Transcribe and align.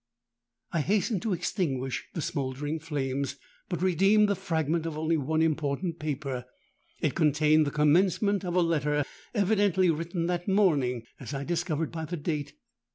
I 0.71 0.79
hastened 0.81 1.21
to 1.21 1.33
extinguish 1.33 2.07
the 2.15 2.23
smouldering 2.23 2.79
flames, 2.79 3.35
but 3.69 3.83
redeemed 3.83 4.29
the 4.29 4.35
fragment 4.35 4.87
of 4.87 4.97
only 4.97 5.15
one 5.15 5.43
important 5.43 5.99
paper. 5.99 6.45
It 7.01 7.13
contained 7.13 7.67
the 7.67 7.69
commencement 7.69 8.43
of 8.43 8.55
a 8.55 8.61
letter 8.61 9.05
evidently 9.35 9.91
written 9.91 10.25
that 10.25 10.47
morning, 10.47 11.03
as 11.19 11.35
I 11.35 11.43
discovered 11.43 11.91
by 11.91 12.05
the 12.05 12.17
date. 12.17 12.53